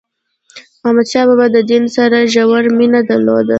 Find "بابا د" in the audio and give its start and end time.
1.29-1.57